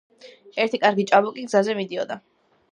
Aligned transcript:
ერთი 0.63 0.79
კარგი 0.85 1.05
ჭაბუკი 1.13 1.45
გზაზე 1.51 1.77
მიდოდა 1.81 2.21